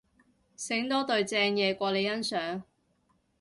[0.55, 2.63] 醒多隊正嘢過你欣賞